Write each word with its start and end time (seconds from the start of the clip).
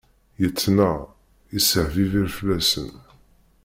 Yettnaɣ, 0.41 0.97
yesseḥbibir 1.53 2.27
fell-asen. 2.37 2.89